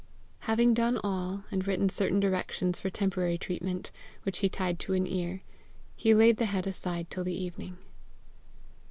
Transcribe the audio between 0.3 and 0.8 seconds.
Haying